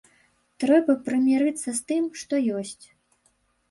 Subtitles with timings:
[0.63, 2.85] Трэба прымірыцца з тым, што ёсць.